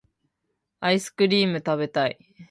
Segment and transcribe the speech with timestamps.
[0.79, 2.17] アイスクリームたべたい